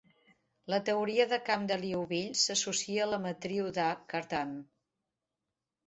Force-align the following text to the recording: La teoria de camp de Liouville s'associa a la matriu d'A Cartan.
La 0.73 0.79
teoria 0.87 1.27
de 1.33 1.39
camp 1.51 1.67
de 1.73 1.77
Liouville 1.83 2.39
s'associa 2.47 3.07
a 3.07 3.11
la 3.13 3.23
matriu 3.29 3.71
d'A 3.79 3.89
Cartan. 4.15 4.61